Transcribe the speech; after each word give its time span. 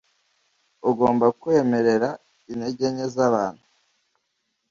Ugomba 0.89 1.25
kwemerera 1.39 2.09
intege 2.51 2.85
nke 2.93 3.07
zabantu. 3.15 3.63